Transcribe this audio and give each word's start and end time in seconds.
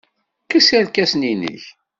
Kkes 0.43 0.67
irkasen-nnek. 0.77 1.63